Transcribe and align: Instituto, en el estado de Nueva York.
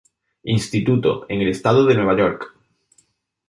Instituto, 0.55 1.27
en 1.29 1.41
el 1.41 1.49
estado 1.49 1.85
de 1.85 1.93
Nueva 1.93 2.17
York. 2.17 2.55